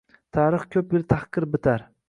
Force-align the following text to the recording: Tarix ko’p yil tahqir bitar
Tarix 0.37 0.65
ko’p 0.77 0.95
yil 0.97 1.05
tahqir 1.13 1.47
bitar 1.55 1.89